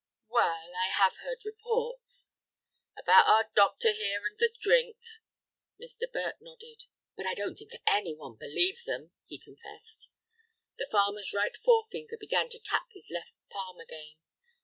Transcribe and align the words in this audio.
"Well, 0.29 0.73
I 0.75 0.87
have 0.87 1.17
heard 1.17 1.45
reports." 1.45 2.31
"About 2.97 3.27
our 3.27 3.51
doctor 3.53 3.91
here 3.91 4.25
and 4.25 4.35
the 4.39 4.49
drink?" 4.59 4.97
Mr. 5.79 6.11
Burt 6.11 6.41
nodded. 6.41 6.85
"But 7.15 7.27
I 7.27 7.35
don't 7.35 7.53
think 7.55 7.73
anyone 7.85 8.35
believed 8.35 8.87
them," 8.87 9.11
he 9.27 9.37
confessed. 9.37 10.09
The 10.79 10.89
farmer's 10.91 11.33
right 11.35 11.55
forefinger 11.55 12.17
began 12.19 12.49
to 12.49 12.59
tap 12.59 12.87
his 12.89 13.11
left 13.11 13.33
palm 13.51 13.77
again. 13.79 14.15